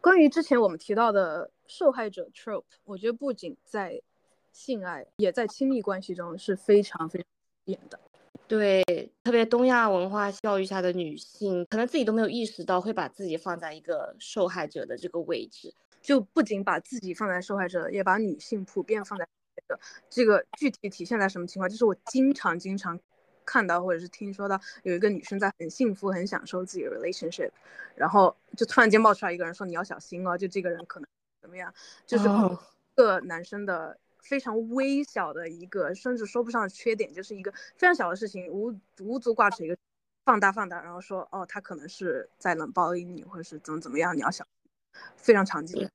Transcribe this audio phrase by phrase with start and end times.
[0.00, 4.00] 关于之前我们提到的受害者 trope，我觉得不仅在
[4.52, 7.26] 性爱，也在亲密关系中是非常非常
[7.66, 7.98] 演的。
[8.48, 8.82] 对，
[9.22, 15.72] 特别东亚文化教育下的女性，可能自己都没有意识到，会把自己放在一个受害者的这个位置。
[16.02, 19.80] 就不仅把自己放在受害者，也把女性普遍放在这个。
[20.08, 21.68] 这个具体体现在什么情况？
[21.68, 22.98] 就是我经常经常
[23.44, 27.50] 看到或者是听说到有一个女生在很幸福、很享受自己的 relationship，
[27.94, 31.08] 然后就突然间冒出来一个人说你要小心哦，就这个人可能
[31.40, 31.72] 怎么样？
[32.06, 32.28] 就是
[32.94, 33.98] 个男生的。
[34.22, 39.76] 非常微小的一个，甚至说不上缺点，就是一个非常小的事情，无无足挂齿一个，
[40.26, 45.90] 放大放大，然后说哦，他可能是在冷暴力你，或者是怎么怎么样，你要小心，非常常见。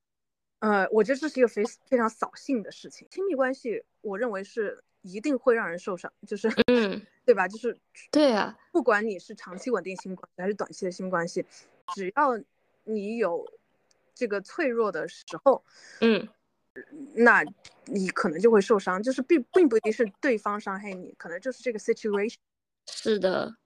[0.58, 3.06] 呃，我觉得这是一个非非常扫兴的事情。
[3.10, 7.46] 亲密关系，我认为是一定会让人受伤，就是嗯，对吧？
[7.46, 7.78] 就是
[8.10, 11.44] 对啊，不管你是长期稳定性关系还是短期的性关系，
[11.94, 12.40] 只要
[12.84, 13.46] 你有
[14.14, 15.62] 这个脆弱的时候，
[16.00, 16.26] 嗯。
[17.14, 17.42] 那
[17.86, 22.34] 你可能就会受伤，就是并并不一定是对方伤害你，可能就是这个 situation。
[22.86, 23.56] 是的。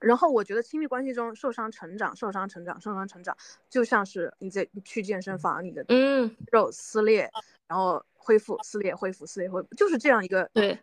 [0.00, 3.36] 然后我觉得亲密关系中受伤成长、受伤成长、受伤成长，
[3.68, 7.30] 就像是你在去健身房，你的嗯肉撕裂，
[7.68, 10.76] 然后恢复撕裂，恢复撕裂，恢复，就是这样一个对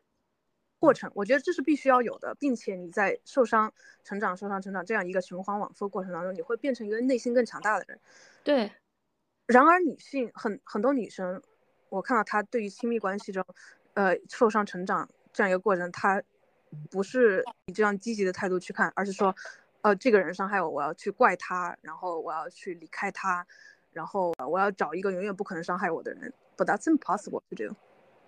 [0.79, 1.11] 过程。
[1.13, 7.99] 我觉得这是必须要有的，并且你在受伤成长、受伤成长这样一个循环往复过程当中，你会变成一个内心更强大的人。
[8.43, 8.71] 对。
[9.45, 11.41] 然而女性很很多女生。
[11.89, 13.41] 我看到她对于亲密关系中，
[13.93, 16.21] 呃，受伤成长这样一个过程，她
[16.91, 19.33] 不是以这样积极的态度去看，而是说，
[19.83, 23.47] 呃，这个人伤害我，我要去怪他，然后我要去离开他，
[23.93, 26.33] 然后我要找一个永远不可能伤害我的人。
[26.57, 27.73] But that's impossible to do。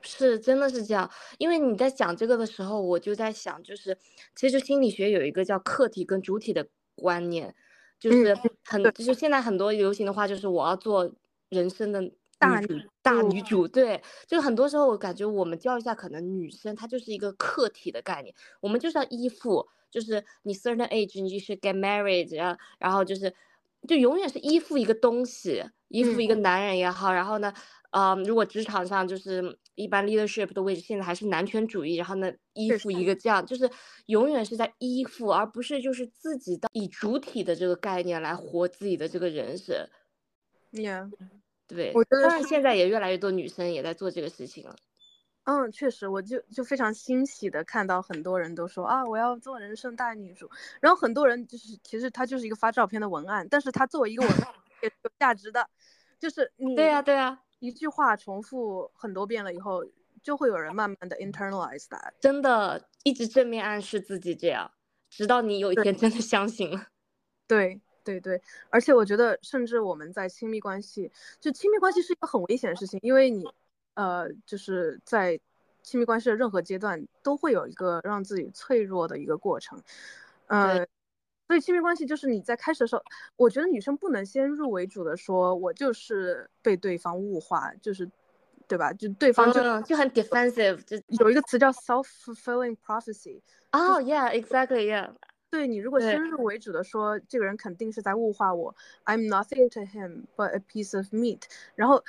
[0.01, 1.09] 是，真的是这样。
[1.37, 3.97] 因为你在讲这个的时候，我就在想，就是
[4.35, 7.55] 其实心理学有一个叫客体跟主体的观念，
[7.99, 11.11] 就是很，就是现在很多流行的话，就是我要做
[11.49, 12.11] 人生的。
[12.41, 23.35] 大女大女主对，就很多时候我感觉我们教育下，可能女生她就是一个客体的概念，我们就是要依附，就是你 certain age 你就是 get married，然后然后就是
[23.85, 27.53] 就永远是依附一个东西，依附一个男人也好，然后呢，
[27.91, 33.69] 嗯，如果职场上就是一般 leadership 的位置，现在还是男权主义，然后呢依附一个这样，就是
[34.05, 39.87] 永远是在依附，而不是就是自己的以主体的这个概念来活自己的这个人生
[40.71, 41.09] ，yeah。
[41.67, 44.75] 对，我觉得现在也越来越多女生也在做这个事情了。
[45.43, 50.49] 嗯，确实，我就就非常欣喜的看到很多人都说啊，我要做人生大女主。
[50.79, 54.47] 然后很多人就是其实他就是一个发照片的文案，但是他作为一个文案
[54.81, 55.67] 也是有价值的。
[56.19, 59.85] 就是你对呀对呀，一句话重复很多遍了以后，
[60.23, 62.11] 就会有人慢慢的 internalize that。
[62.19, 64.71] 真的，一直正面暗示自己这样，
[65.09, 66.87] 直到你有一天真的相信了。
[67.47, 67.81] 对。
[68.01, 73.45] 对对，而且我觉得，甚至我们在亲密关系，就亲密关系是一个很危险的事情，因为你，
[73.93, 75.39] 呃，就是在
[75.83, 79.79] 亲密关系的任何阶段都会有一个让自己脆弱的一个过程，
[80.47, 80.87] 呃，
[81.49, 83.01] 所以亲密关系就是你在开始的时候，
[83.35, 88.07] 我觉得女生不能先入为主的说，我就是被对方物化，就是，
[88.67, 88.93] 对吧？
[88.93, 93.41] 就对方就就很 defensive，就有一个词叫 self-fulfilling prophecy。
[93.71, 95.09] 哦，yeah，exactly，yeah。
[95.49, 101.41] 对你如果先入为主的说，这个人肯定是在物化我，I'm nothing to him but a piece of meat。
[101.73, 102.03] 然后，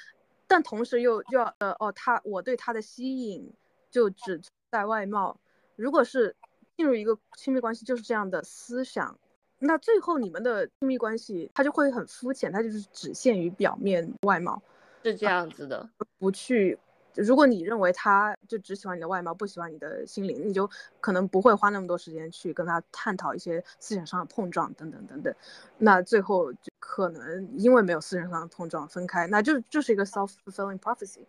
[0.46, 3.50] 但同时又又要呃哦，他我对他的吸引
[3.90, 4.38] 就只
[4.70, 5.40] 在外貌。
[5.76, 6.36] 如果是
[6.76, 9.18] 进入一个亲密关系就是这样的思想，
[9.60, 14.60] 那最后你们的亲密关系它就会很肤浅，它就是只限于表面外貌，
[15.04, 15.88] 是这样子的，
[16.18, 16.78] 不去。
[17.16, 25.34] 如果你认为他就只喜欢你的外貌，不喜欢你的心灵，你就可能不会花那么多时间去跟他探讨一些思想上的碰撞等等等等。
[25.76, 31.26] 那最后就可能因为没有思想上的碰撞分开，那就就是一个 self-fulfilling prophecy。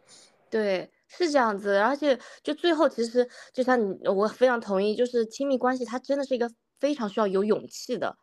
[0.51, 1.77] 对，是这样子。
[1.77, 6.49] 而且就最后其实就像你，我非常同意，就是亲密关系它真的是一个
[6.81, 8.17] 非常需要有勇气的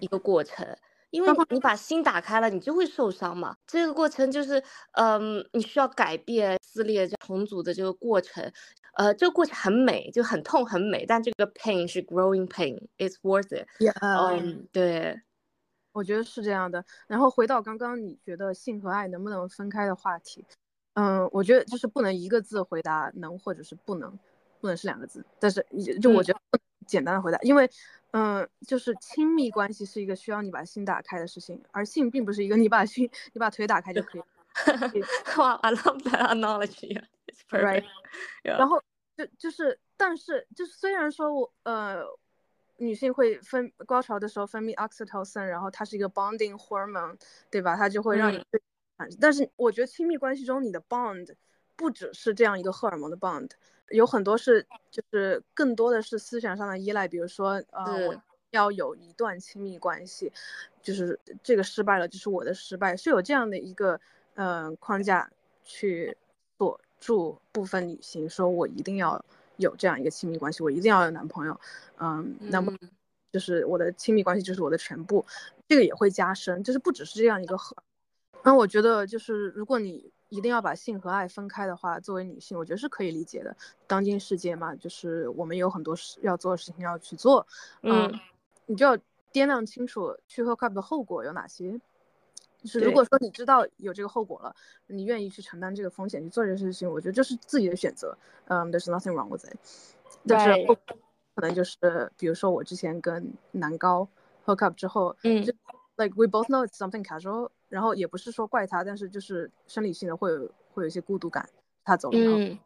[0.00, 0.66] 一个过程。
[1.10, 3.56] 因为你把心打开了，你就会受伤嘛。
[3.66, 4.62] 这个过程就是，
[4.92, 8.52] 嗯，你需要改变撕裂、重组的这个过程。
[8.94, 13.66] 呃，这个过程很美，就很痛很美，但这个 pain 是 growing pain，it's worth it。
[14.00, 15.20] 嗯，对，
[15.92, 16.84] 我觉得是这样的。
[17.06, 20.44] 然后回到刚刚你觉得性和爱能不能分开的话题，
[20.94, 24.18] 嗯，我觉得就是不能一个字回答能或者是不能，
[24.60, 25.24] 不能是两个字。
[25.38, 25.64] 但是
[26.02, 26.40] 就我觉得
[26.86, 27.68] 简单的回答，因为。
[28.12, 34.22] 嗯，就是亲密关系是一个需要你把心打开的事情，而性并不是一个你把心、你把腿打开就可以。
[35.36, 36.98] 哇，I love that analogy.
[37.50, 37.84] Right.
[38.42, 38.82] 然后
[39.18, 42.04] 就就是，但是就是虽然说我呃，
[42.78, 47.18] 女性会分高潮的时候分泌 oxytocin，然后它是一个 bonding hormone，
[47.50, 47.76] 对吧？
[47.76, 48.42] 它就会让你。
[49.20, 51.34] 但是我觉得亲密关系中你的 bond
[51.74, 53.50] 不只是这样一个荷尔蒙的 bond，
[53.90, 60.32] 有很多是就是更多的是思想上的依赖，比如说呃，我要有一段亲密关系，
[60.82, 64.00] 就是这个失败了就是我的失败，是有这样的一个
[64.34, 65.30] 呃框架
[65.64, 66.16] 去
[66.58, 69.24] 锁住部分女性，说我一定要。
[69.58, 71.58] 有这样一个亲密关系，我一定要有男朋友，
[71.98, 72.76] 嗯，那么
[73.32, 75.24] 就是我的亲密关系就是我的全部，
[75.66, 77.74] 这个也会加深，就是不只是这样一个核。
[78.44, 83.56] 那我觉得就是如果你一定要把性和爱分开的话，作为女性，我觉得是可以理解的。
[83.86, 87.46] 当今世界嘛，就是我们有很多事要做的事情要去做，
[87.82, 88.12] 嗯，
[88.66, 88.96] 你就要
[89.32, 91.80] 掂量清楚去 hook up 的后果有哪些。
[92.62, 94.56] 就是如果说你知道有这个后果了，
[94.88, 98.16] 你愿意去承担这个风险去做这个事情，我觉得这是自己的选择。
[98.46, 99.56] 嗯，There's nothing wrong with it。
[100.26, 100.66] 但是
[101.36, 104.08] 可能就是比如说我之前跟男高
[104.44, 105.44] hook up 之后，嗯
[105.96, 111.48] ，like we both know it's something casual，然后也不是说怪他，但是就是生理性的会有会有一些孤独感，
[111.84, 112.18] 他走了。
[112.18, 112.58] 嗯，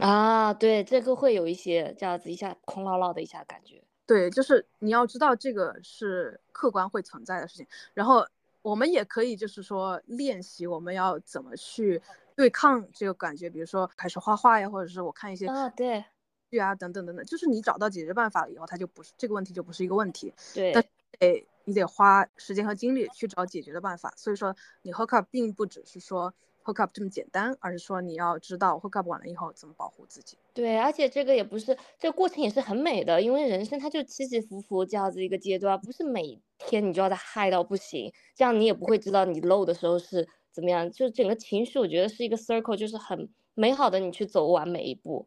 [0.00, 3.82] 啊，对，这个会有一些这样子一下空落落的一下感觉。
[4.06, 8.26] 对，就是你要知道这个是客观会存在的事情，然后。
[8.62, 12.00] 我们也可以，就是说练习我们要怎么去
[12.36, 16.04] 对抗这个感觉，比如说开始画画呀，或者是我看一些啊对
[16.48, 20.32] 剧啊等等等等，就是你找到解决办法了以后，它就不是这个问题就不是一个问题。
[20.54, 20.84] 对，但
[21.18, 24.12] 得你得花时间和精力去找解决的办法。
[24.16, 26.34] 所以说你 hook up 并不只是说。
[26.64, 30.38] hook up 这么简单，而是说你要知道 hook up 完了以后怎么保护自己。
[30.54, 40.88] 对，而且这个也不是这个过程也是很美的，因为人生它就起起伏伏这样子一个阶段，不是每天你就要在嗨到不行，这样你也不会知道你 low 的时候是怎么样。
[40.92, 45.26] 就整个情绪，我觉得是一个 circle，就是很美好的，你去走完每一步。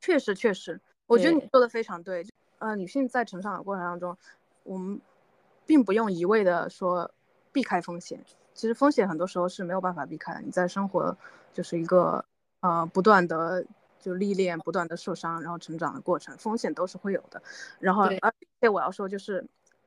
[0.00, 2.26] 确实，确实，我觉得你说的非常对。
[2.58, 4.16] 呃，女性在成长的过程当中，
[4.64, 5.00] 我们
[5.66, 7.10] 并不用一味的说
[7.52, 8.20] 避开风险。
[8.54, 10.40] 其实风险很多时候是没有办法避开的。
[10.40, 11.16] 你在生活
[11.52, 12.24] 就是一个
[12.60, 13.64] 呃不断的
[14.00, 17.42] 就历练、不断的受伤，然后成长的过程，风险都是会有的。
[17.80, 19.44] 然后而且我要说就是，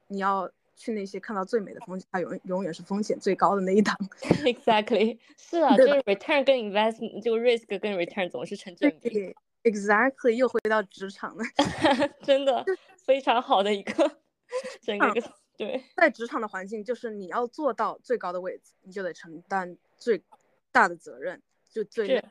[0.07, 3.95] 你要去那些看到最美的风景，它永永远是风险最高的那一档。
[4.43, 9.33] Exactly， 是啊，就是 return 跟 investment，就 risk 跟 return 总是成正比。
[9.63, 11.43] Exactly，又回到职场了，
[12.23, 12.65] 真的
[13.05, 14.17] 非常好的一个
[14.81, 15.13] 整个。
[15.57, 20.23] 对，在职场的环境，就是你要做到最高的位置，你就得承担最
[20.71, 22.23] 大的责任，就最，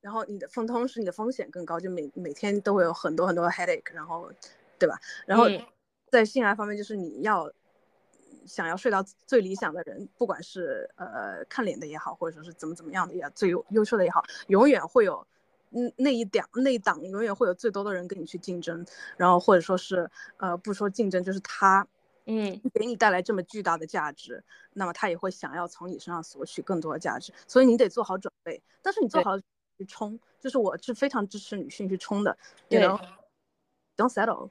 [0.00, 4.28] 然后你的风同时你的风险更高，就每每天都会有很多很多的 headache，然后，
[4.80, 4.98] 对吧？
[5.26, 5.46] 然后
[6.10, 7.48] 在性爱方面，就是你要
[8.46, 15.24] 想要睡到最理想的人，不管是呃看脸的也好，或者说是怎么怎么样的也最优优秀的也好，永远会有
[15.70, 18.84] 嗯那一点那一档永远会有最多的人跟你去竞争，
[19.16, 21.86] 然后或者说是呃不说竞争，就是他。
[22.26, 28.60] 嗯，给你带来这么巨大的价值，那么他也会想要从你身上索取更多的价值，所以你得做好准备。
[28.82, 32.36] 但是你做好去冲，就是我是非常支持女性去冲的。
[32.68, 32.80] 对
[33.96, 34.50] ，Don't settle。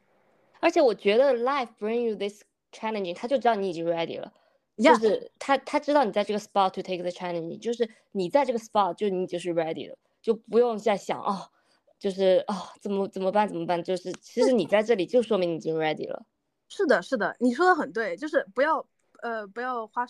[0.62, 4.32] 而且我觉得 life bring you this challenging，他就知道你已经 ready 了，
[4.78, 11.52] 就是他他知道你在这个 spot to take the challenge，就是你在这个 spot 就你就是 ready 了，就不用再想哦，
[12.00, 16.26] 就是哦怎么怎么办怎么办，就是其实你在这里就说明你已经 ready 了。
[16.68, 18.86] 是的，是的，你说的很对，就是不要，
[19.22, 20.06] 呃，不要花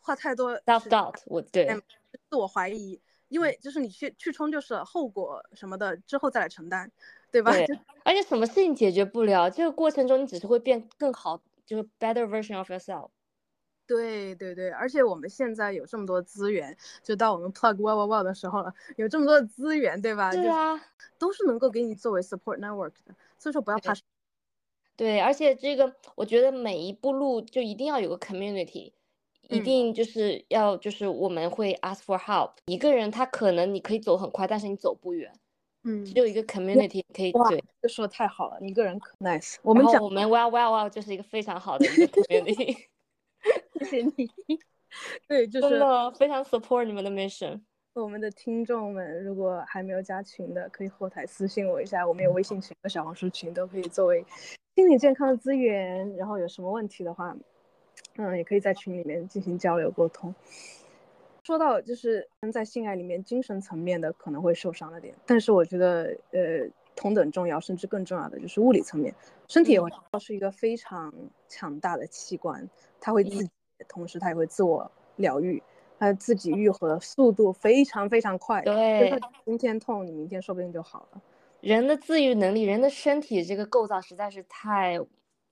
[0.00, 1.80] 花太多 self doubt，我对
[2.28, 6.90] 自我怀疑，因为就是你去去冲，就是后果什么的之后再来承担，
[7.30, 7.52] 对吧？
[7.52, 7.66] 对，
[8.04, 13.10] 而且什么事情解决不了，这个过程中你只是会变更好，就是 better version of yourself。
[13.86, 20.30] 对对对，而且我们现在有这么多资源，就到我们 plug wow wow wow 的时候了，有这么多的资源，对吧？
[20.32, 20.80] 对啊，
[21.18, 23.94] 都是能够给你作为 support network 的，所以说不要怕。
[24.96, 28.92] 对，而且这个我觉得每一步路就一定要有个 community，
[29.48, 32.52] 一定就是要就是我们会 ask for help。
[32.66, 35.32] 一个人他可能你可以走很快，但是你走不远。
[35.84, 37.32] 嗯，只有一个 community 可以。
[37.32, 39.56] 对，这说的太好了，一个人可 nice。
[39.62, 42.76] 我们讲我们 well well well 就是一个非常好的一个 community。
[43.80, 44.30] 谢谢你。
[45.26, 47.60] 对，就是真的非常 support 你们的 mission。
[47.94, 54.24] 我们的听众们，如果还没有加群的，可以后台私信我一下，我们有微信群和小红书群，都可以作为
[54.74, 56.16] 心理健康的资源。
[56.16, 57.36] 然后有什么问题的话，
[58.16, 60.34] 嗯，也可以在群里面进行交流沟通。
[61.42, 69.12] 说到就是在性爱里面精神层面的可能会受伤的点，但是我觉得呃同等重要，甚至更重要的就是物理层面，
[69.48, 71.12] 身体也会是一个非常
[71.48, 72.68] 强大的器官，
[73.00, 73.50] 它会自己，
[73.88, 75.62] 同时它也会自我疗愈。
[75.98, 81.22] 它自己愈合的速度非常非常快，对，今天痛，你明天说不定就好了。
[81.62, 84.98] 人的自愈能力，人的身体这个构造实在是太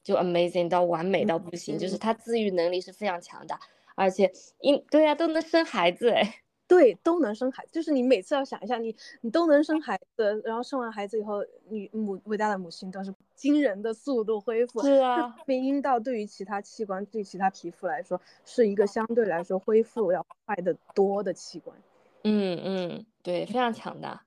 [0.03, 3.59] 就 amazing 到完美到不行，就是他自愈能力是非常强大，
[3.95, 14.83] 而且因对呀、都能生孩子哎， 对，都能生孩子，就是你每次要想一下，你你都能生孩子，然后生完孩子以后，你母伟大的母亲都是惊人的速度恢复。
[14.83, 21.77] 是啊，因阴道对于其他器官、对其他皮肤来说，是一个相对来说恢复要快得多的器官。
[22.25, 24.25] 嗯嗯，对，非常强大。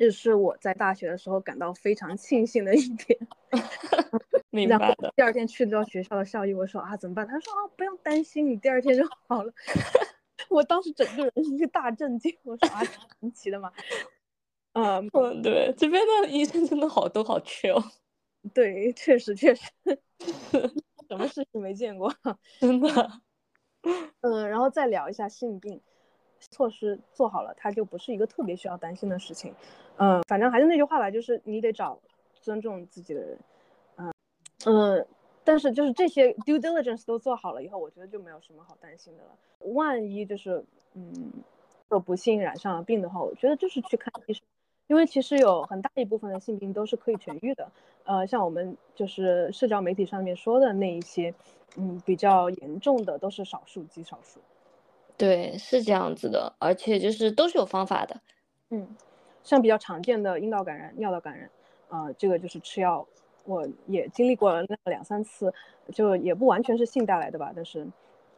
[0.00, 3.18] 这是我在大学的时候感到非常庆幸的一点。
[4.48, 7.26] 明白的，第二天去到学校的校医，我说啊怎么办？
[7.26, 9.52] 他说啊不用担心，你第二天就好了。
[10.48, 12.82] 我当时整个人一个大震惊，我说啊
[13.20, 13.70] 神奇的嘛。
[14.72, 17.84] 嗯，嗯，对，这边的医生真的好都好 chill，
[18.54, 19.70] 对，确实确实，
[21.10, 22.10] 什么事情没见过。
[22.58, 23.20] 真的。
[24.22, 25.78] 嗯，然后再聊一下性病
[26.50, 29.54] 措施做好了，它就不是一个特别需要担心的事情。
[29.96, 31.98] 嗯，反正还是那句话吧，就是你得找
[32.34, 33.38] 尊重自己的人。
[33.96, 34.12] 嗯
[34.64, 35.06] 嗯，
[35.44, 39.30] 但是就是这些 due diligence 都做好了以后，我觉得就没有什么好担心的了。
[39.74, 41.32] 万一就是嗯，
[41.90, 44.42] 有不幸染上了病的话，我觉得就是去看医生，
[44.86, 47.70] 因为其实有很大一部分的性病都是可以痊愈的。
[48.04, 51.34] 呃，像我们就是社交媒体上面说的那一些，
[51.76, 54.40] 嗯，比较严重的都是少数极少数。
[55.20, 58.18] 对，是这样子的，而且就是都是有方法的。
[58.70, 58.88] 嗯，
[59.44, 61.50] 像比较常见的阴道感染、尿道感染，
[61.90, 63.06] 呃，这个就是吃药，
[63.44, 65.52] 我也经历过了那两三次，
[65.92, 67.86] 就也不完全是性带来的吧，但是，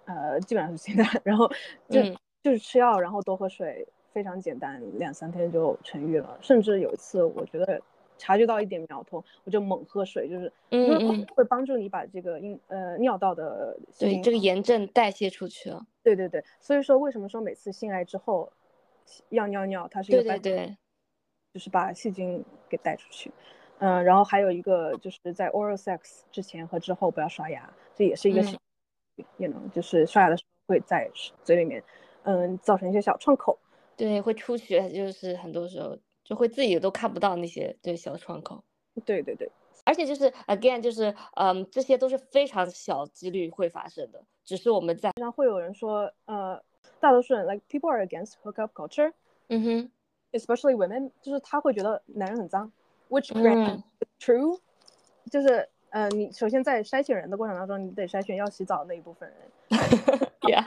[0.06, 1.48] 呃，基本上是性带来，然后
[1.88, 6.36] 就、嗯就是吃药，然后多喝水，非常简单，两三天就痊愈了。
[6.40, 7.80] 甚至有一次，我觉得
[8.22, 15.84] 察觉到一点苗头，我就猛喝水，就是嗯嗯会帮助你把这个阴呃尿道的对，这个炎症代谢出去了。
[16.04, 18.52] 对对对，所以说为什么说每次性爱之后
[19.30, 20.76] 要尿尿，它是一对个对对，
[21.52, 23.32] 就是把细菌给带出去。
[23.78, 31.10] 嗯，然后还有一个就是在 oral sex 之前和之后不要刷牙，这也是一个嗯也能、就是刷牙的时候会在
[31.42, 31.82] 嘴里面，
[32.22, 33.58] 嗯，造成一些小创口。
[33.96, 38.62] 对会出血，就是很多时候就会自己都看不到那些对小窗口。
[39.04, 39.50] 对对对，
[39.84, 46.62] 而且就是 again 就是嗯，这些都是非常小几率会发生的，只是我们在经常会有人说，呃，
[47.00, 49.12] 大多数人 like people are against hookup culture,
[49.48, 49.90] 嗯哼。
[50.32, 52.72] Especially women，就是他会觉得男人很脏
[53.10, 53.82] ，which is
[54.18, 54.58] true，
[55.30, 59.38] 就是呃，你首先在筛选人的过程当中，你得筛选要洗澡那一部分人，，
[60.40, 60.66] yeah。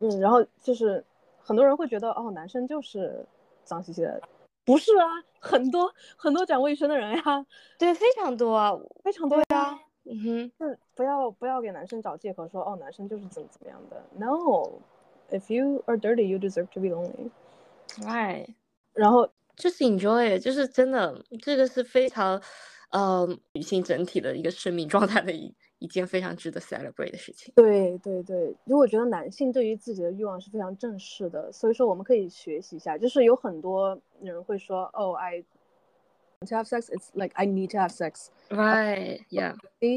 [0.00, 1.02] 嗯，然后就是
[1.38, 3.24] 很多人会觉得哦，男生就是
[3.64, 4.20] 脏兮兮的，
[4.66, 5.06] 不是啊，
[5.38, 7.46] 很多很多讲卫生的人呀，
[7.78, 8.72] 对非常多啊，
[9.04, 17.30] 非常多呀，嗯哼就是不要不要给男生找借口说哦，男生就是怎么怎么样的，no，if you are dirty, you deserve to be lonely。
[18.00, 18.46] ，right。
[18.92, 22.42] 然后就是 enjoy，it，就是真的，这个是非常，
[22.90, 27.52] 呃，女性整体的一个生命状态的一一件非常值得 celebrate 的事情。
[27.54, 32.96] 对对对，因为我觉得男性对于自己的欲望是非常正视的，所以说我们可以学习一下。
[32.96, 35.44] 就是有很多人会说，哦，I
[36.40, 38.28] want to have sex, it's like I need to have sex。
[38.48, 39.96] Right, yeah， 诶，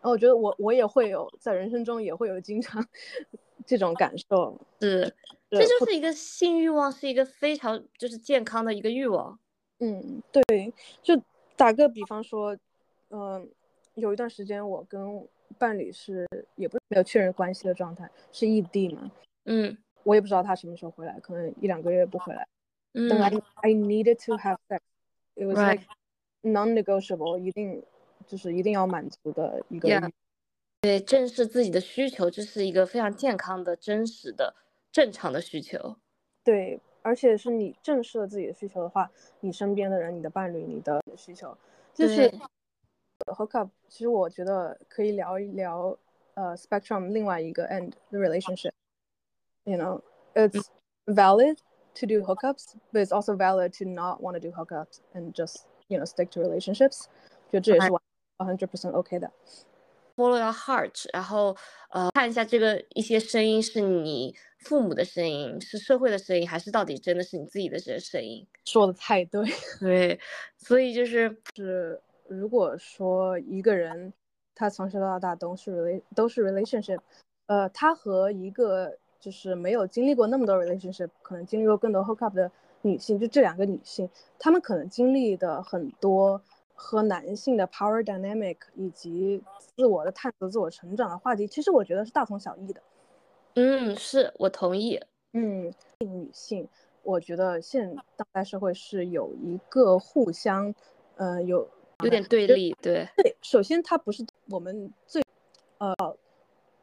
[0.00, 2.86] 然后我觉得我我也会有在人生中也会有经常
[3.66, 5.12] 这种感受，是，
[5.50, 9.38] 这就是一个性欲望，是一个非常就是健康的一个欲望。
[9.80, 10.72] 嗯，对，
[11.02, 11.20] 就
[11.56, 12.56] 打个比方说，
[13.10, 13.48] 嗯、
[13.98, 15.26] 有一段时间我跟
[15.58, 19.10] 伴侣是也不是没有确认关系的状态，是异地嘛，
[19.44, 22.46] 嗯我也不知道他什么时候回来，可能一两个月不回来。
[23.08, 24.80] 但 I 嗯 I needed to have sex.
[25.34, 25.84] It was like
[26.42, 27.82] non-negotiable，一定
[28.26, 30.10] 就是一定要满足的一个 Yeah.
[30.80, 34.54] 对，正视自己的需求，这是一个非常健康的、真实的、
[34.90, 35.96] 正常的需求。
[36.44, 41.56] 对，而且是你正视了自己的需求的话，你身边的人、你的伴侣、你的需求，
[41.92, 42.40] 就是对
[43.27, 43.69] hookup。
[43.87, 45.97] 其实我觉得可以聊一聊
[46.33, 50.01] 呃 spectrum 另外一个 end the relationship。You know,
[50.33, 50.67] it's
[51.05, 51.57] valid
[51.95, 55.65] to do hookups, but it's also valid to not want to do hookups and just
[55.87, 57.05] you know stick to relationships。
[57.49, 58.01] 觉得这也是完
[58.39, 59.31] hundred percent OK 的。
[60.15, 61.55] follow your heart，然后
[61.89, 68.45] 呃看一下这个一些声音是你父母的声音，是社会的声音，还是到底真的是你自己的这个声音？
[68.65, 69.43] 说的太对。
[69.79, 70.19] 对，
[70.57, 71.35] 所以就是
[72.28, 74.12] 如果说一个人
[74.54, 77.00] 他从小到大都是 rela 都是 relationship，
[77.46, 82.50] 呃，他和一个就是没有经历过那么多 relationship，可能经历过更多 hookup 的
[82.82, 84.08] 女性，就这两个女性，
[84.38, 86.40] 她们可能经历的很多
[86.74, 89.42] 和男性的 power dynamic 以及
[89.76, 92.80] 自我的探索、自我成长的话题，其实我觉得是大同小异的。
[93.54, 95.00] 嗯，是我同意。
[95.32, 96.68] 嗯，女性，
[97.02, 100.72] 我觉得现当代社会是有一个互相，
[101.16, 101.68] 呃，有
[102.04, 105.22] 有点对立，对，对，首先它不是我们最
[105.78, 105.94] 呃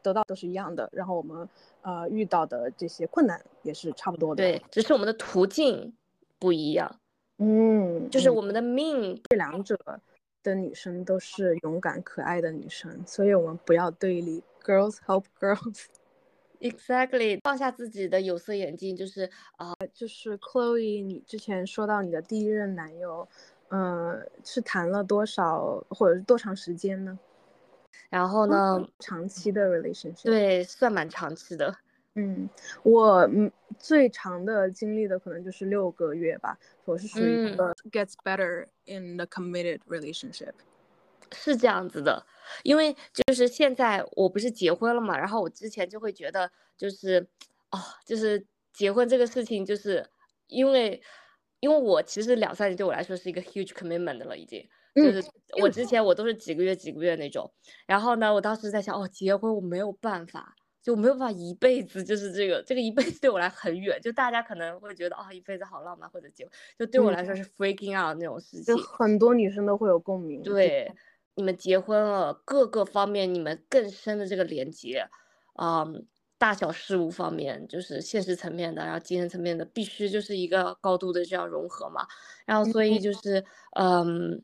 [0.01, 1.47] 得到都是一样的，然后我们
[1.83, 4.43] 呃遇到的这些困难也是差不多的。
[4.43, 5.93] 对，只是我们的途径
[6.37, 6.99] 不一样。
[7.37, 9.77] 嗯，就是我们的命，这两者
[10.43, 14.43] 的女生都是勇敢可爱的女生，所以我们不要对立。
[14.63, 15.85] Girls help girls。
[16.61, 23.27] Exactly，放下自己的有色眼镜，就是啊，就是 Chloe，你之前说到你的第一任男友，
[23.69, 27.17] 嗯，是谈了多少或者是多长时间呢？
[28.09, 31.75] 然后呢，长期的 relationship，对，算蛮长期的。
[32.13, 32.47] 嗯，
[32.83, 36.57] 我嗯最长的经历的可能就是六个月吧。
[36.85, 40.53] 我是属于一个 gets better in the committed relationship，
[41.33, 42.25] 是这样子的。
[42.63, 47.27] 因为就是现在我不是结婚了嘛，然后我之前就会觉得就是
[47.71, 50.07] 哦，就是结婚这个事情，就是
[50.47, 51.01] 因为
[51.65, 55.23] 因为我其实两三年对我来说是一个 huge commitment 了，已经就是
[55.59, 57.51] 我之前我都是几个月几个月那种。
[57.87, 60.53] 然后呢，我当时在想，哦，结婚我没有办法。
[60.83, 63.99] 就没有办法一辈子，就是这个这个一辈子对我来很远。
[64.03, 68.65] 就大家可能会觉得啊，一辈子好浪漫或者结婚，就对我来说是 freaking out 那种事情。
[68.65, 70.43] 就很多女生都会有共鸣。
[70.43, 70.93] 对，
[71.33, 75.09] 你们结婚了，各个方面你们更深的这个连接，
[75.59, 76.05] 嗯，
[76.37, 82.05] 大小事务方面，就是现实层面的，然后精神层面的，必须就是一个高度的这样融合嘛。
[82.45, 83.43] 然后所以就是
[83.77, 84.43] 嗯。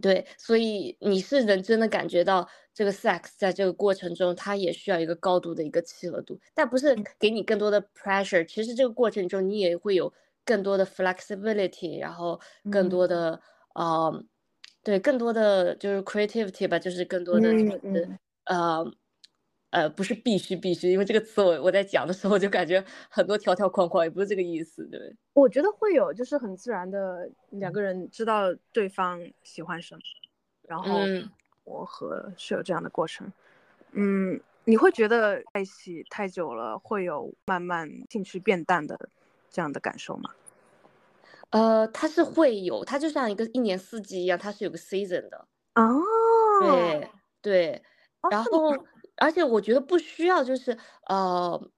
[0.00, 8.42] 对，所以你是能真的感觉到这个 sex 在这个过程中，它也需要一个高度的一个契合度，但不是给你更多的 pressure。
[8.46, 10.10] 其实这个过程中，你也会有
[10.46, 12.40] 更多的 flexibility，然后
[12.70, 13.38] 更多的
[13.74, 14.24] 呃，
[14.82, 17.54] 对，更多的就是 creativity 吧，就是更多的
[18.44, 18.84] 呃。
[19.72, 30.00] 呃，不是必须必须，因为这个词我我在讲的时候就感觉很多条条框框，也不是这个意思，对我觉得会有，就是很自然的两个人知道对方喜欢什么，
[30.68, 30.98] 然后
[31.64, 33.32] 磨合是有这样的过程。
[33.92, 39.08] 嗯，你会觉得在一起太久了会有慢慢兴趣变淡的
[39.48, 40.28] 这样的感受吗？
[41.48, 45.46] 呃，它是会有，它就像一个一年四季一样，它是有个 season 的。
[45.76, 45.98] 哦，
[46.60, 47.08] 对
[47.40, 47.82] 对，
[48.30, 48.76] 然后。
[49.22, 51.70] 而且我觉得不需要，就是呃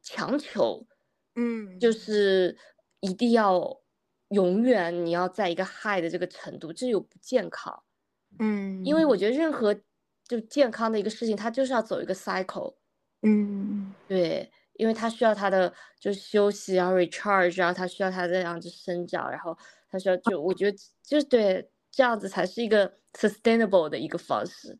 [0.00, 0.86] 强求，
[1.34, 2.56] 嗯，就是
[3.00, 3.82] 一定要
[4.30, 7.82] 永远你要在一个 high 的这个程度，这又不健康，
[8.38, 9.74] 嗯，因为我觉得任何
[10.26, 12.76] 就健康的一个事情，它就是要走一个 cycle，
[13.20, 15.70] 嗯，对，因为它需要它的
[16.00, 19.54] 就休息，然后 recharge，然后它需要它这样子生长，然后
[19.90, 24.78] 它需要就我觉得就是对这样子才是一个 sustainable 的一个方式。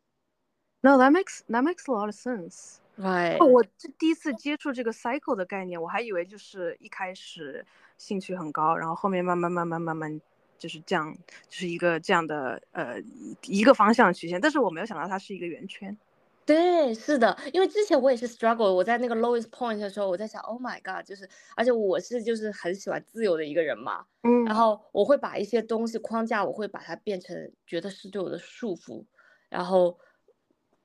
[0.81, 2.77] No, that makes that makes a lot of sense.
[2.97, 3.37] Right.
[3.45, 7.65] 我这第一次接触这个 cycle 的概念，我还以为就是一开始
[7.97, 10.21] 兴趣很高，然后后面慢慢慢慢慢慢
[10.57, 11.13] 就是这样，
[11.49, 12.95] 就是一个这样的呃
[13.43, 14.39] 一个方向曲线。
[14.39, 15.97] 但是我没有想到它是一个圆圈。
[16.45, 29.03] 对，是的，因为之前我也是 struggle，我在那个 lowest point 的时候，我在想，Oh my god，就是而且我是就是很喜欢自由的一个人嘛，嗯，然后我会把一些东西框架，我会把它变成觉得是对我的束缚，
[29.49, 29.97] 然后。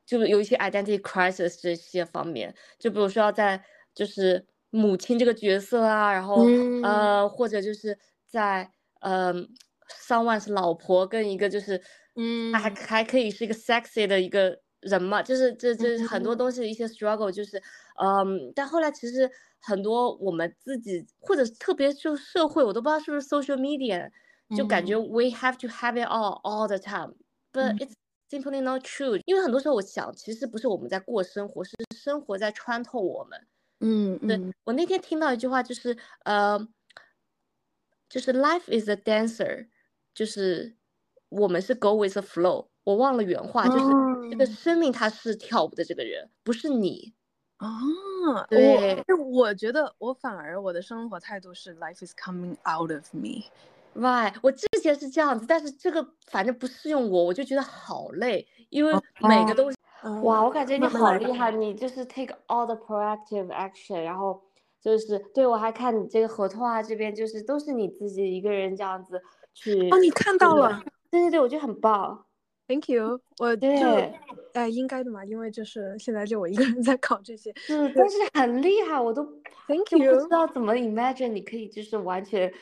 [0.06, 3.64] 就有一些 identity crisis 这些方面，就比如说要在
[3.94, 9.48] 就是母亲这个角色啊，然后呃或者就是在嗯
[10.06, 11.80] ，someone 是老婆跟一个就是
[12.16, 12.52] 嗯。
[12.54, 17.60] 还还可以是一个 sexy 的一个人嘛，就是这这很多东西一些 struggle 就是
[18.02, 24.08] 嗯，但后来其实很多我们自己或者特别就社会，我都不知道是不是 social media，
[24.54, 27.94] 就感觉 we have to have it all all the time，but it's
[28.34, 33.46] Simply not true，因为很多时候我想，其实不是我们在过生活，是生活在穿透我们。
[33.78, 36.58] 嗯，对我那天听到一句话，就是呃，
[38.08, 39.68] 就是 life is a dancer，
[40.12, 40.74] 就是
[41.28, 42.66] 我们是 go with the flow。
[42.82, 47.14] 我忘了原话，就是这个生命它是跳舞的这个人，不是你。
[47.58, 47.68] 啊，
[48.50, 53.44] 对，我觉得我反而我的生活态度是 life is coming out of me。
[53.94, 59.54] Right，我之前是这样子，但是这个反正不适用我，我就觉得好累，因为每个。
[59.54, 59.78] 东西，
[60.22, 64.42] 哇，我感觉你好厉害，你就是 take all the proactive action，然后
[64.80, 69.22] 就是对我还看你这个合同啊这边就是都是你自己一个人这样子
[69.54, 72.26] 去，哦，你看到了，对对对，我觉得很棒
[72.66, 73.68] ，Thank you，我就。
[74.54, 79.24] 哎应该的嘛，因为就是现在就我一个人在搞这些，嗯，但是很厉害，我都
[79.66, 82.52] Thank you，不知道怎么 imagine 你可以就是完全。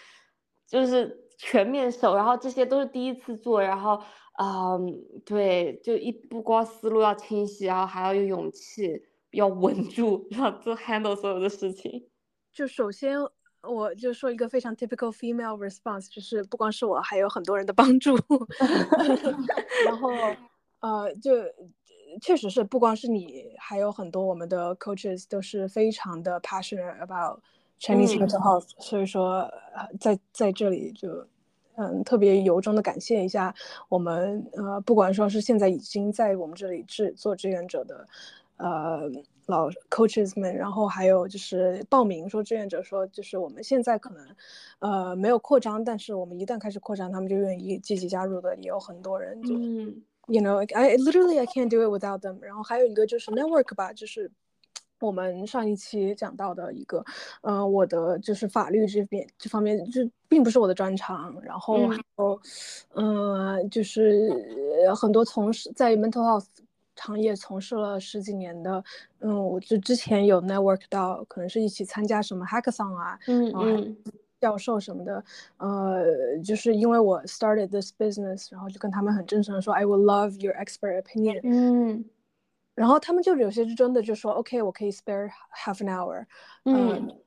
[0.65, 4.01] 就是全面手，然后这些都是第一次做，然后，
[4.39, 4.87] 嗯，
[5.25, 9.03] 对，就一不光思路要清晰，然后还要有勇气，
[9.33, 12.07] 要稳住，要做 handle 所有的事情。
[12.53, 13.19] 就首先，
[13.61, 18.15] 我就说一个非常 typical female response，就是不光是我，还有很多人的帮助。
[19.85, 20.11] 然后，
[20.79, 21.33] 呃，就
[22.21, 27.41] 确实是不光是你，还有很多我们的 coaches 都是非常的 passionate about
[27.81, 29.51] Chinese mental health，所以说
[29.99, 31.27] 在在这里就。
[31.77, 33.55] 嗯，特别由衷的感谢一下
[33.89, 38.07] 我们呃，不管说是现在已经在我们这里制做志愿者的，
[38.59, 39.11] 呃
[39.47, 44.27] 老 coaches 们，然后还有就是报名说志愿者说，就是我们现在可能
[44.81, 49.55] 呃没有扩张，但是我们一旦开始扩张，他们就愿意积极加入的，也有很多人就
[50.29, 52.39] ，you know，I literally I can't do it without them。
[52.41, 54.31] 然后还有一个就是 network 吧，就是。
[55.07, 57.05] 我们上一期讲到的一个，
[57.41, 62.41] 呃，我的就是法律这边这方面就并不是我的专长，然后还有，
[62.95, 64.31] 嗯，就是
[64.97, 66.47] 很多从事在 mental health
[66.97, 68.83] 行业从事了十几年的，
[69.21, 73.97] 嗯，我就之前有 network 到，可能是一起参加什么 hackathon 啊，嗯嗯，
[74.41, 75.25] 教授什么的，
[75.57, 82.05] 呃，就是因为我 started this business，然后就跟他们很真诚的说，I will love your expert opinion，嗯。
[82.75, 86.25] 然后他们就有些是真的就说，OK，我可以 spare half an hour，
[86.65, 87.21] 嗯，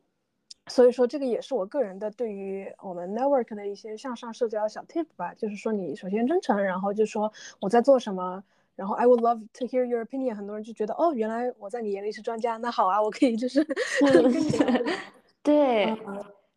[0.68, 8.44] 所以说这个也是我个人的对于我们 network 的一些向上社交小 tip 吧，就是说你首先真诚，然后就说我在做什么，
[8.76, 13.64] 然后 I would love to hear your opinion，很多人就觉得哦，原来我在你眼里是专家，那好啊，我可以就是
[15.44, 15.96] 对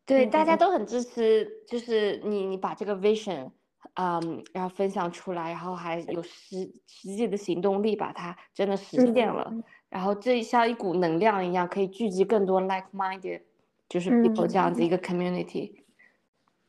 [0.07, 3.51] 对，大家都很支持，就是你你把这个 vision。
[3.94, 9.52] 嗯，然后分享出来，然后还有实实际的行动力，把它真的实现了。
[9.88, 13.42] 然后这像一股能量一样，可以聚集更多 like-minded，
[13.88, 15.82] 就是 people 这样子一个 community。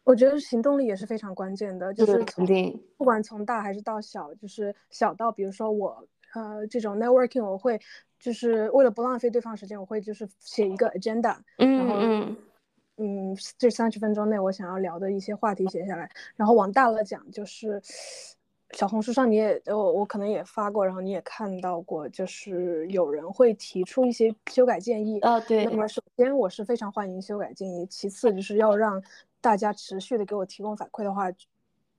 [0.04, 7.80] 我觉得行动力也是非常关键的，就是肯定不管从大还是到小，就是小到比如说我呃这种 networking，我会
[8.20, 11.96] 就是为了不浪费对方时间，我会就是写一个 agenda，然后。
[12.00, 12.36] 嗯，
[13.58, 17.82] 这三十分钟内我想要聊的一些话题写下来，然后往大了讲，就是
[18.72, 25.40] 小红书上你也我我可能也发过，然后你也看到过，就是有人会提出一些修改建议啊。
[25.40, 25.66] 对。
[25.66, 29.02] 那么首先我是非常欢迎修改建议，其次就是要让
[29.42, 31.32] 大家持续的给我提供反馈的话，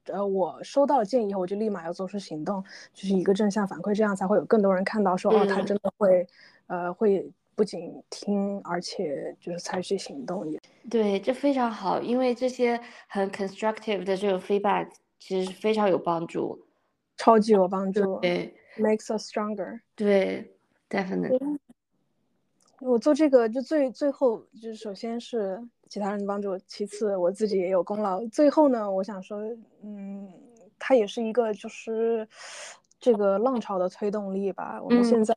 [0.07, 2.63] 呃，我收到了建议以后，我就立马要做出行动，
[2.93, 6.27] 就是一个正向反馈，这样才会有更多人看到说哦，他真的会
[6.67, 7.31] 呃会。
[7.57, 10.59] 不仅听，而且就是采取行动也
[10.91, 16.67] 对，这非常好，因为这些很 constructive 的这种 feedback 其实非常有帮助，
[17.17, 20.53] 超级有帮助，对，makes us stronger，对
[20.89, 21.59] ，definitely。
[22.81, 29.39] 我做这个就最最后就是首先是其他人的帮助，其次我自己也有功劳，最后呢，我想说，
[29.83, 30.29] 嗯，
[30.79, 32.27] 它也是一个就是
[32.99, 35.35] 这个浪潮的推动力吧，我们现在。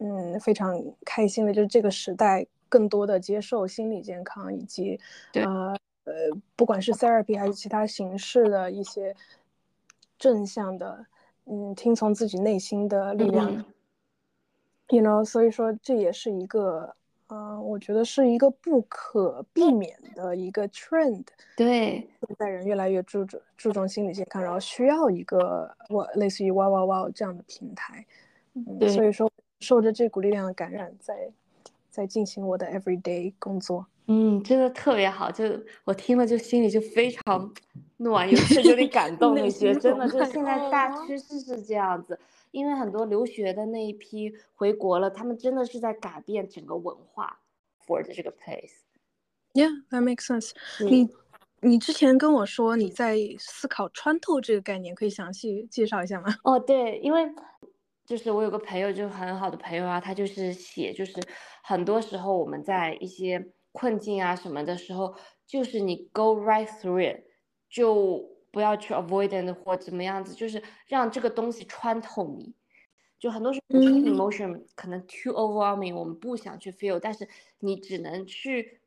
[0.00, 4.98] 嗯，非常开心的，就是这个时代更多的接受心理健康，以及
[5.34, 6.12] 呃呃，
[6.56, 9.14] 不管是 therapy 还是其他形式的一些
[10.18, 11.06] 正向的，
[11.46, 13.64] 嗯，听从自己内心的力量
[14.88, 16.94] ，you know，所以说这也是一个，
[17.28, 21.24] 嗯，我觉得是一个不可避免的一个 trend。
[21.56, 28.06] 对，现在人越来越注重注重心理健康，然后需要一个我类似于哇哇哇这样的平台，
[28.54, 29.30] 嗯，所以说。
[29.60, 31.28] 受着这股力量的感染，在
[31.98, 33.84] 在进行我的 everyday 工作。
[34.06, 35.44] 嗯，真的特别好，就
[35.82, 37.52] 我听了就心里就非常
[37.98, 39.34] 暖，有些有点感动。
[39.34, 42.16] 那些真的，就现在大趋势是这样子，
[42.52, 47.36] 因为很多留学的那一批回国了，他们真的是在改变整个文化
[47.84, 48.76] for 这个 place。
[49.54, 50.52] Yeah, that makes sense.
[50.88, 51.10] 你
[51.60, 56.32] 你之前跟我说你在思考穿透这个概念，可以详细介绍一下吗？
[56.44, 57.28] 哦，对，因为。
[58.08, 61.12] 就是我有个朋友，就很好的朋友啊，他就是写，就是
[61.62, 65.14] 很多时候我们在一些困境啊什么的时候，
[65.46, 67.20] 就是你 go right through it，
[67.68, 72.54] 就不要去 avoid 或怎么样子，就是让这个东西穿透你。
[73.18, 78.80] 就很多时候 emotion 可能 too overwhelming，我们不想去 feel，但是你只能去，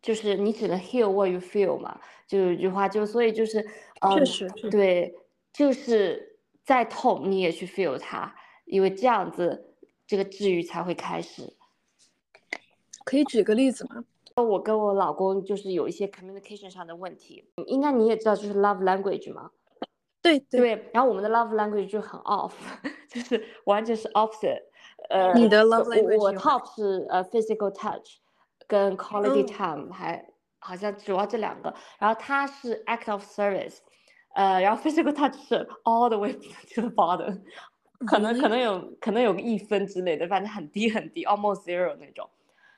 [0.00, 2.00] 就是你只能 heal what you feel 嘛。
[2.26, 3.64] 就有一句话，就所以就是，
[4.16, 5.14] 确实，对，
[5.52, 6.31] 就是。
[6.64, 9.74] 再痛你也去 feel 它，因为这样子
[10.06, 11.54] 这个治愈才会开始。
[13.04, 14.04] 可以举个例子吗？
[14.36, 19.50] 我跟我老公就是有一些 communication 上的问题，应该你也知道就是 love language 嘛？
[20.22, 20.88] 对对。
[20.92, 22.52] 然后我们的 love language 就很 off，
[23.08, 24.62] 就是完全是 opposite。
[25.10, 28.18] 呃，你的 love language 我 top 是呃 physical touch，
[28.68, 30.24] 跟 quality time 还
[30.60, 33.78] 好像主要这两个，然后他是 act of service。
[34.34, 37.40] 呃，然后 physical touch 是 all the way to the bottom，
[38.06, 42.28] 可能可能有可能有个一分之类的，反正很低很低，almost zero 那种。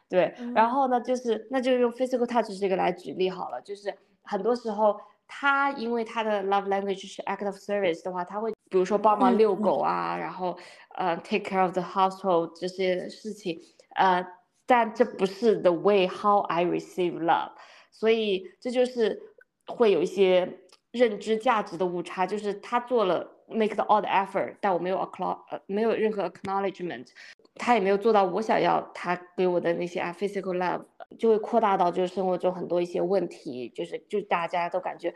[0.08, 10.56] 对，然后呢，就是那就用 physical touch 这个来举例好了，就是很多时候他因为他的 love language 是 act of service 的话，他会比如说帮忙遛狗啊，然后
[10.96, 13.58] 呃 take care of the household 这些事情，
[13.96, 14.24] 呃，
[14.66, 17.52] 但这不是 the way how I receive love，
[17.90, 19.20] 所以这就是
[19.66, 20.60] 会有一些
[20.94, 27.08] 认知价值的误差，就是他做了 make the all the effort，但我没有 acknow 呃没有任何 acknowledgement，
[27.56, 30.84] 他也没有做到我想要他给我的那些啊 physical love。
[31.16, 35.14] 就会扩大到就是生活中很多一些问题，就是就大家都感觉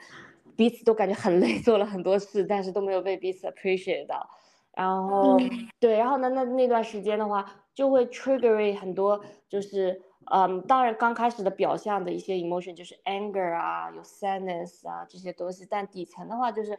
[0.55, 4.29] 彼此都感觉很累，做了很多事，但是都没有被彼此 appreciate 到。
[4.77, 5.37] 然后
[5.81, 16.79] 对，然后呢，那那段时间的话，就会 trigger 很多，就是嗯，当然刚开始的表象的一些 emotion 就是 anger 啊，有 sadness 啊这些东西，但底层的话就是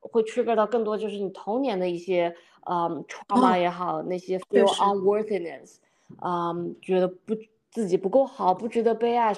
[0.00, 2.34] 会 trigger 到更多就是你童年的一些
[2.66, 5.76] 嗯 trauma 也好，那些 feel unworthiness，
[6.22, 7.34] 嗯，觉得不。
[7.70, 9.36] 自己不够好，不值得被爱，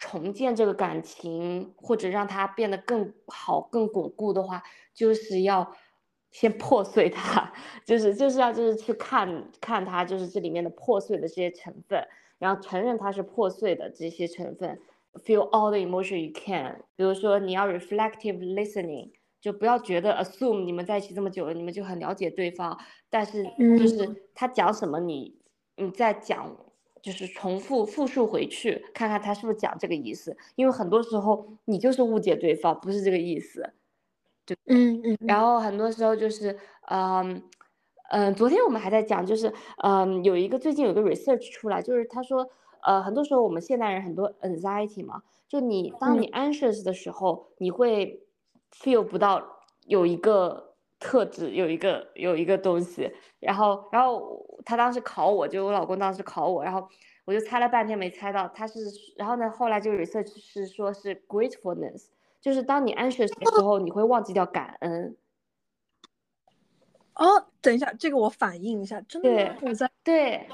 [0.00, 4.60] 重建这个感情或者让它变得更好、更巩固的话，
[4.92, 5.72] 就是要
[6.32, 7.50] 先破碎它，
[7.86, 12.04] 就是就是要就是去看看它，就是这里面的破碎的这些成分，
[12.38, 14.80] 然后承认它是破碎的这些成分
[15.24, 16.82] ，feel all the emotion you can。
[16.96, 22.78] 比如说你要 reflective listening，就不要觉得 assume 你们在一起这么久了，你们就很了解对方，
[23.10, 23.44] 但是
[23.78, 25.34] 就是他讲什么，你
[25.76, 26.56] 你在讲。
[27.00, 33.72] 就是重复复述回去，看看他是不是讲这个意思，因为很多时候你就是误解对方，不是这个意思，
[34.44, 35.16] 对，嗯嗯。
[35.20, 36.58] 然后很多时候就是，
[36.90, 37.40] 嗯
[38.08, 42.48] 嗯，昨天我们还在讲，就是嗯，有一个最近有个 research 出来，就是他说，
[42.82, 48.22] 呃，很多时候我们现代人很多 anxiety 嘛，就你当你 anxious 的时候，你会
[48.72, 49.42] feel 不到
[49.86, 50.66] 有一个。
[51.00, 56.88] 特质有一个有一个东西，然后然后他当时考我，就我老公当时考我，然后
[57.24, 58.80] 我就猜了半天没猜到，他是
[59.16, 62.06] 然后呢后来就 research 是说是 gratefulness，
[62.40, 65.16] 就是当你 anxious 的时候，你会忘记掉感恩。
[67.18, 70.46] 哦，等一下，这个我反应一下，真的我在对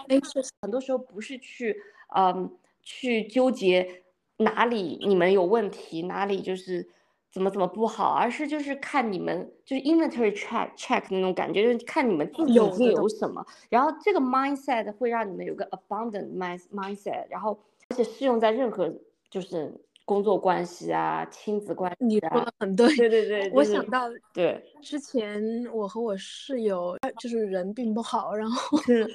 [0.60, 1.80] 很多时候不是去
[2.16, 2.50] 嗯
[2.82, 4.02] 去纠结
[4.38, 6.88] 哪里你们有问题，哪里就是。
[7.34, 18.94] 怎么怎么不好，而是就是看你们就是 inventory check check 那种感觉，就是看你们自己已经有什么，然后这个 mindset 会让你们有个 abundant mind mindset，然后而且适用在任何
[19.28, 19.74] 就是
[20.04, 22.04] 工作关系啊、亲子关系。
[22.04, 29.08] 你说的很对，对对对，我想到对之前我和我室友就是人并不好，然后是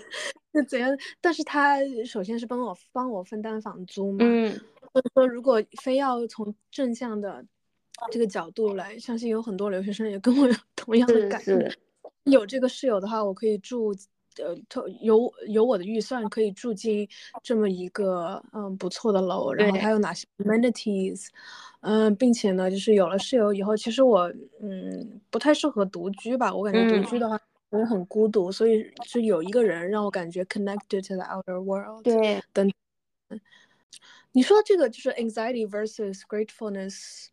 [0.52, 0.90] 那怎样？
[1.22, 4.60] 但是他首先是帮我帮我分担房租嘛，嗯，
[4.94, 7.46] 或者说如果非要从正向的。
[8.12, 11.52] 这个角度来，相信有很多留学生也跟我有同样的感受。
[12.24, 13.94] 有这个室友的话，我可以住，
[14.42, 14.56] 呃，
[15.02, 17.08] 有有我的预算可以住进
[17.44, 19.54] 这么一个嗯不错的楼。
[19.54, 21.28] 然后还有哪些 amenities？
[21.82, 26.54] 嗯，并且呢，就是有了室友以后，其实我嗯不太适合独居吧。
[26.54, 32.04] 我感觉独居的话我也很孤独，所以就有一个人让我感觉 connected to the outer world。
[32.04, 32.72] 对，等。
[34.32, 37.28] 你说这个就是 anxiety versus gratefulness。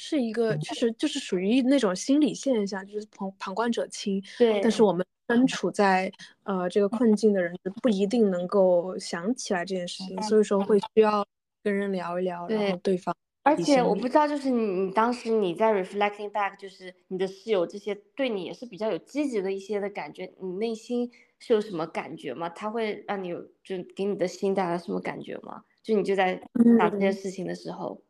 [0.00, 4.22] 是一个，确实就是属于那种心理现象，就是旁旁观者清。
[4.38, 4.60] 对。
[4.60, 6.10] 但是我们身处在
[6.44, 11.26] 呃这个困境的人，不一定能够想起来这件事情，所以说会需要
[11.62, 13.14] 跟人聊一聊，然后对方。
[13.44, 22.48] 而且我不知道，就是你你当时你在 reflecting back，就是你的室友这些对你也是比较有积极的一些的感觉，你内心是有什么感觉吗？
[22.50, 25.62] 他会让你有就给你的心带来什么感觉吗？
[25.82, 26.38] 就你就在
[26.78, 28.02] 想这件事情的时候。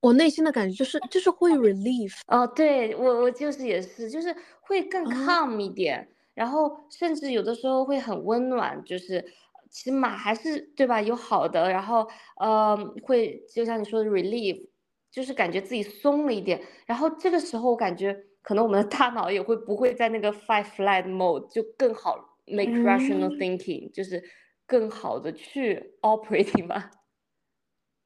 [0.00, 9.24] 我内心的感觉就是就是会 relief 哦，对我我就是也是，就是会更 calm 一点，然后甚至有的时候会很温暖，就是
[9.70, 11.00] 起码还是对吧？
[11.00, 12.06] 有好的，然后
[12.38, 14.68] 呃会就像你说的 relief，
[15.10, 24.22] 就是感觉自己松了一点，然后这个时候我感觉可能我们的大脑也会不会在那个 fight flight mode 就更好 make rational thinking，就是
[24.66, 26.90] 更好的去 operating 吧。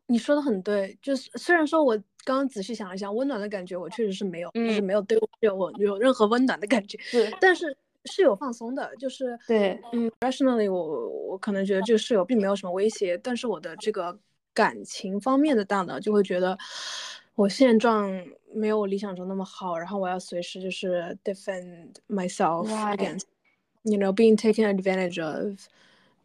[0.07, 14.19] 你说的很对，就是虽然说我刚刚仔细想了想，温暖的感觉我确实是没有，就是没有对我有有任何温暖的感觉，是，但是是有放松的，就是对，嗯，rationally 我我可能觉得这个室友并没有什么威胁，但是我的这个
[14.55, 16.57] 感情方面的大脑就会觉得
[17.35, 18.11] 我现状
[18.53, 25.59] 没有我理想中那么好，然后我要随时就是 defend myself against，you know being taken advantage of。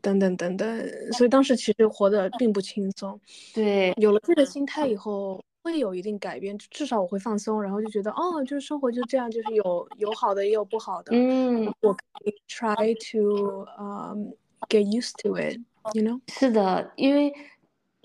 [0.01, 3.19] 等等等等，所以当时其实活得并不轻松。
[3.55, 11.11] 对，有了这个心态以后，会有一定改变，至少我会放松，然后就觉得哦，就是生活就这样，就是有有好的也有不好的。
[11.11, 14.29] 嗯，我可以 try to um
[14.69, 16.21] get used to it，you know。
[16.27, 17.33] 是的，因为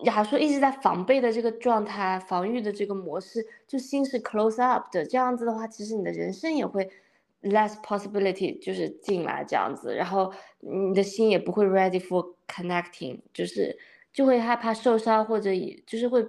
[0.05, 6.89] 亚叔一直在防备的这个状态，防御的这个模式，就心是 close up 的，这样子的话，其实你的人生也会
[7.43, 13.79] less possibility 就是进来这样子，然后你的心也不会 ready for connecting，就是
[14.11, 16.27] 就会害怕受伤或者也就是会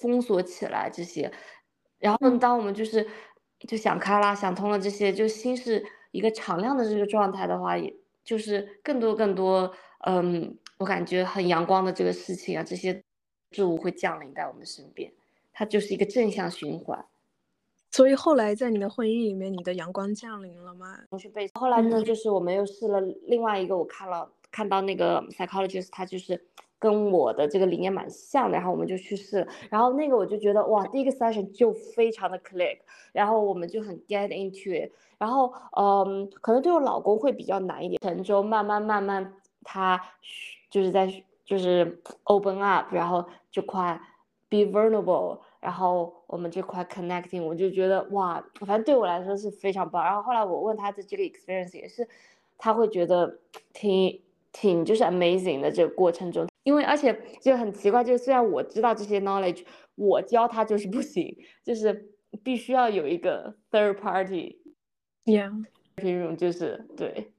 [0.00, 1.30] 封锁起来这些。
[1.98, 3.06] 然后当我们就是
[3.66, 9.72] 就想开了、想通了这些，就心是一个敞亮的这个状态的话，也就是更多更多，
[10.06, 13.02] 嗯，我感觉很阳光的这个事情啊，这些
[13.50, 15.12] 事物会降临在我们身边，
[15.52, 17.04] 它就是一个正向循环。
[17.90, 20.98] 所以后来在你的婚姻里面，你的阳光降临了吗？
[21.54, 26.46] 后来呢，就是我们又试了另外一个，我看了看到那个 psychologist，他就是
[26.78, 32.78] 跟我的这个理念蛮像的，然后我们就去试了，然后那个我就觉得哇，第一个 session 就非常的 click，
[33.12, 40.00] 然后我们就很 get into it，然后嗯，可能对我老公会比较难一点，沉舟慢慢慢慢他
[40.70, 41.10] 就是在
[41.44, 44.00] 就是 open up，然后就快
[44.48, 45.38] be vulnerable。
[45.60, 50.04] 然后我们这块 connecting，我就觉得哇，反正对我来说是非常棒。
[50.04, 52.06] 然后后来我问他的这个 experience 也是，
[52.56, 53.40] 他会觉得
[53.72, 54.20] 挺
[54.52, 62.10] 挺就是 amazing 的这个过程中，因为而且就很奇怪，就是虽然我知道这些 knowledge，我教他就是不行，就是
[62.42, 65.64] 必须要有一个 third party，yeah，
[65.96, 67.32] 这种就是对，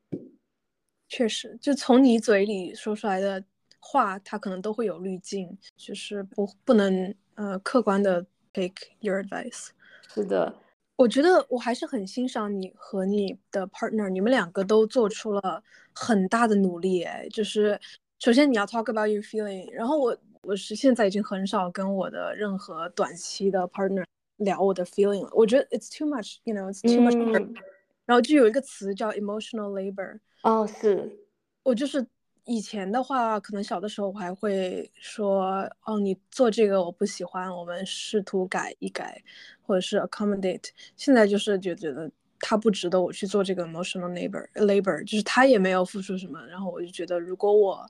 [1.07, 3.43] 确实，就从你嘴里说出来的
[3.79, 7.13] 话，他可能都会有滤镜，就是不不能。
[7.35, 9.69] 呃，客观的 take your advice。
[10.13, 10.53] 是的，
[10.97, 15.63] 我觉得我还是很欣赏你和你的 partner，你们两个都做出了
[15.93, 17.03] 很大的努力。
[17.03, 17.79] 哎，就是
[18.19, 24.05] 首先你要 talk about your feeling，然后我我是现在已经很少跟我的任何短期的 partner
[24.37, 25.29] 聊我的 feeling 了。
[25.33, 27.63] 我觉得 it's too much，you know，it's too much。
[28.05, 30.19] 然后就有一个词叫 emotional labor。
[30.43, 31.17] 哦，是，
[31.63, 32.05] 我就是。
[32.45, 39.21] 以前的话，可能小的时候我还会说，哦，你做这个我不喜欢，我们试图改一改，
[39.61, 40.69] 或者是 accommodate。
[40.95, 46.39] 现在就是就觉得他不值得我去做这个 emotional labor labor，就是他也没有付出什么。
[46.47, 47.85] 然后我就觉得，如果我，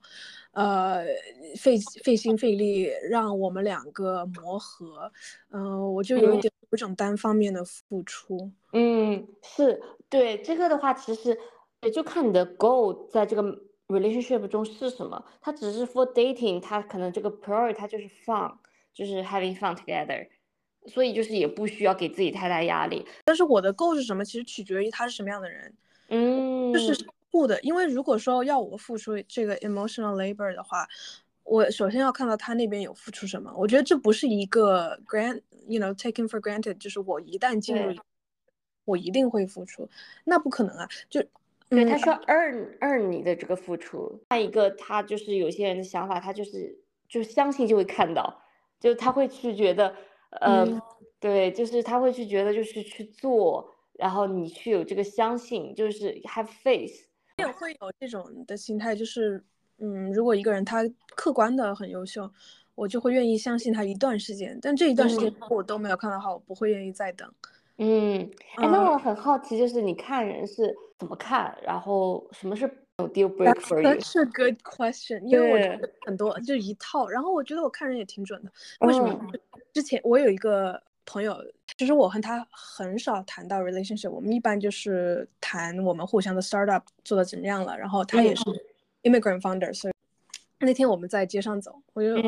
[0.51, 1.05] 呃，
[1.57, 5.12] 费费心费力让我们两个磨合，
[5.51, 8.51] 嗯，我就有一点有种单方面的付出。
[8.73, 11.38] 嗯，是对这个的话，其实
[11.81, 13.63] 也就看你的 goal 在这个。
[13.89, 15.25] relationship 中是什么？
[15.41, 18.53] 他只是 for dating，他可能这个 priority 它就是 fun，
[18.93, 20.27] 就是 having fun together，
[20.85, 23.05] 所以就是也不需要给自己太大压力。
[23.25, 24.23] 但是我的 goal 是什么？
[24.23, 25.73] 其实取决于他是什么样的人，
[26.09, 27.59] 嗯，就是相互的。
[27.61, 30.87] 因为如果说要我付出这个 emotional labor 的话，
[31.43, 33.53] 我首先要看到他那边有付出什么。
[33.57, 37.95] 我觉得这不是一个 grant，you know，taking for granted，就是我一旦进入，
[38.85, 39.89] 我一定会付出，
[40.25, 41.23] 那不可能啊，就。
[41.71, 44.19] 对，他说 earn earn 你的这个付出。
[44.31, 46.75] 另一个，他就是有些人的想法，他就是
[47.07, 48.41] 就相信就会看到，
[48.79, 49.95] 就他会去觉得，
[50.31, 50.81] 呃，
[51.19, 57.05] 对，就是他会去觉得就是去做，然后你去有这个相信，就是 have faith。
[57.37, 59.43] 也会有这种的心态，就是
[59.77, 60.83] 嗯，如果一个人他
[61.15, 62.29] 客观的很优秀，
[62.75, 67.31] 我就会愿意相信他一段时间，但这一段时间我都没有看到好，我不会愿意再等。
[67.77, 74.01] 嗯，哎，那我很好奇，就是你看人是怎么看，然后什么是 deal break for you？
[74.01, 78.51] 是 good question，因为我觉得很多就一套，然后我觉得我看人也挺准的。
[78.81, 79.17] 为什么？
[79.79, 81.41] 之前我有一个朋友，
[81.77, 87.77] 其实我和他很少谈到 relationship，我们一般就是谈我们互相的 startup 做的怎么样了。
[87.77, 88.43] 然后他也是
[89.03, 89.93] immigrant founder，所以
[90.59, 92.21] 那天我们在街上走，我就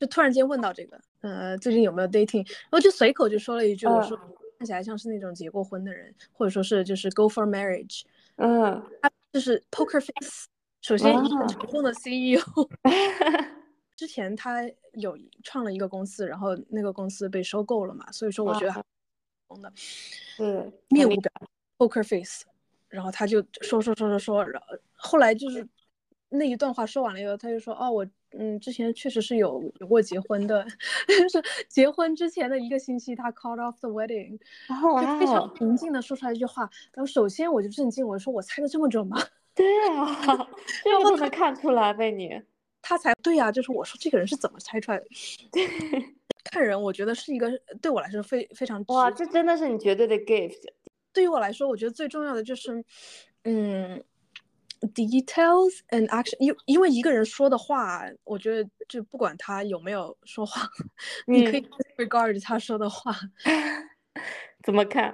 [0.00, 2.38] 就突然间问到这个，呃，最近有没有 dating？
[2.38, 4.18] 然后就随口就说了一句，我说。
[4.58, 8.02] 看起来像是那种结过婚的人，或者说是就是 go for marriage，
[8.38, 10.46] 嗯，他就是 poker face。
[10.80, 12.40] 首先一个成功的 CEO，
[13.98, 18.82] 之前他有创了一个公司，然后那个公司被收购了嘛，所以说我觉得成
[19.48, 19.72] 功的，
[20.38, 21.32] 嗯，面无表
[21.76, 22.44] poker face，
[22.88, 25.66] 然后他就说说说说说，然后后来就是
[26.28, 28.06] 那一段话说完了以后，他就说哦我。
[28.32, 30.62] 嗯，之前确实是有有过结婚的，
[31.06, 39.16] 就 是结婚之前的一个星期，他 called off the wedding，然后就非常平静的说出来一句话，然后首先我就震惊，我说我猜的这么准吗？
[39.56, 40.06] 对啊，
[40.84, 42.38] 这个都能看出来被你，
[42.88, 45.04] 他才对呀，就是我说这个人是怎么猜出来的？
[46.50, 47.50] 看人，我觉得是一个
[47.82, 50.56] 对我来说非非常哇，这真的是你绝对的 gift。
[51.12, 52.82] 对于我来说，我觉得最重要的就是，
[53.44, 54.02] 嗯。
[54.94, 60.62] Details and action，因因为一个人说的话，我觉得就不管他有没有说话，
[61.26, 61.68] 你可以
[61.98, 63.12] regard 他说的话。
[64.62, 65.12] 怎么看？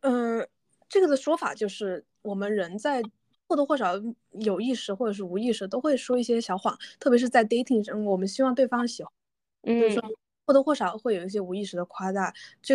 [0.00, 0.44] 嗯，
[0.88, 3.00] 这个的说法就是，我们人在
[3.48, 3.92] 或多或少
[4.40, 9.12] 有意识或者是无意识都会说一些小谎，特别是在 dating 上，我们希望对方喜欢，
[9.62, 10.02] 嗯，说
[10.46, 12.32] 或多或少会有一些无意识的夸大。
[12.62, 12.74] 这